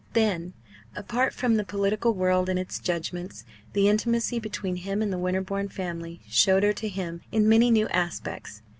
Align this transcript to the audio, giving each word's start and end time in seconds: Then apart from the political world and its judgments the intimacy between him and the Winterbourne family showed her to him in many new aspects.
Then 0.13 0.53
apart 0.95 1.31
from 1.31 1.53
the 1.57 1.63
political 1.63 2.15
world 2.15 2.49
and 2.49 2.57
its 2.57 2.79
judgments 2.79 3.45
the 3.73 3.87
intimacy 3.87 4.39
between 4.39 4.77
him 4.77 5.03
and 5.03 5.13
the 5.13 5.17
Winterbourne 5.19 5.69
family 5.69 6.21
showed 6.27 6.63
her 6.63 6.73
to 6.73 6.89
him 6.89 7.21
in 7.31 7.47
many 7.47 7.69
new 7.69 7.87
aspects. 7.89 8.63